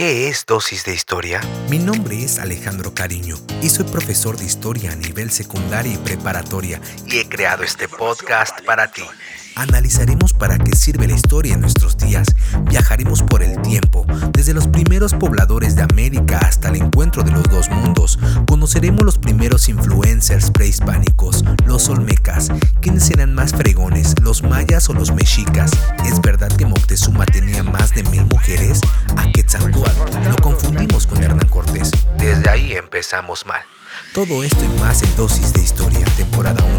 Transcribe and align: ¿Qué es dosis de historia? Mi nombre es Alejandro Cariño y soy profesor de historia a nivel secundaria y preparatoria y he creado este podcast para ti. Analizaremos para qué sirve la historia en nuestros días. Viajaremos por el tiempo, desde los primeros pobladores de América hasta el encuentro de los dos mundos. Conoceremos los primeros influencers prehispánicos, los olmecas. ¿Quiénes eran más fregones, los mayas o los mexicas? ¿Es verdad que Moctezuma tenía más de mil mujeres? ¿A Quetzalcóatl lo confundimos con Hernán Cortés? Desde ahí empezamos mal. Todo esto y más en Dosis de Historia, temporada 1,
¿Qué 0.00 0.30
es 0.30 0.46
dosis 0.46 0.86
de 0.86 0.94
historia? 0.94 1.42
Mi 1.68 1.78
nombre 1.78 2.24
es 2.24 2.38
Alejandro 2.38 2.94
Cariño 2.94 3.36
y 3.60 3.68
soy 3.68 3.84
profesor 3.84 4.38
de 4.38 4.46
historia 4.46 4.92
a 4.92 4.96
nivel 4.96 5.30
secundaria 5.30 5.92
y 5.92 5.98
preparatoria 5.98 6.80
y 7.06 7.18
he 7.18 7.28
creado 7.28 7.64
este 7.64 7.86
podcast 7.86 8.64
para 8.64 8.90
ti. 8.90 9.02
Analizaremos 9.56 10.32
para 10.32 10.56
qué 10.56 10.74
sirve 10.74 11.06
la 11.06 11.14
historia 11.14 11.52
en 11.52 11.60
nuestros 11.60 11.98
días. 11.98 12.28
Viajaremos 12.70 13.22
por 13.22 13.42
el 13.42 13.60
tiempo, 13.60 14.06
desde 14.32 14.54
los 14.54 14.68
primeros 14.68 15.12
pobladores 15.12 15.76
de 15.76 15.82
América 15.82 16.38
hasta 16.38 16.68
el 16.68 16.76
encuentro 16.76 17.22
de 17.22 17.32
los 17.32 17.42
dos 17.44 17.68
mundos. 17.68 18.18
Conoceremos 18.46 19.02
los 19.02 19.18
primeros 19.18 19.68
influencers 19.68 20.50
prehispánicos, 20.50 21.44
los 21.66 21.90
olmecas. 21.90 22.50
¿Quiénes 22.80 23.10
eran 23.10 23.34
más 23.34 23.52
fregones, 23.52 24.14
los 24.22 24.42
mayas 24.42 24.88
o 24.88 24.94
los 24.94 25.12
mexicas? 25.12 25.72
¿Es 26.06 26.22
verdad 26.22 26.50
que 26.56 26.64
Moctezuma 26.64 27.26
tenía 27.26 27.62
más 27.62 27.94
de 27.94 28.04
mil 28.04 28.24
mujeres? 28.26 28.80
¿A 29.18 29.30
Quetzalcóatl 29.50 30.28
lo 30.28 30.36
confundimos 30.36 31.08
con 31.08 31.20
Hernán 31.20 31.48
Cortés? 31.48 31.90
Desde 32.16 32.48
ahí 32.48 32.74
empezamos 32.74 33.44
mal. 33.46 33.60
Todo 34.14 34.44
esto 34.44 34.64
y 34.64 34.68
más 34.78 35.02
en 35.02 35.16
Dosis 35.16 35.52
de 35.52 35.60
Historia, 35.60 36.04
temporada 36.16 36.62
1, 36.62 36.69